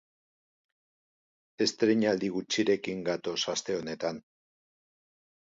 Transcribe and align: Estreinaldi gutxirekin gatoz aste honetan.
Estreinaldi 1.65 2.31
gutxirekin 2.39 3.05
gatoz 3.11 3.37
aste 3.55 3.79
honetan. 3.83 4.21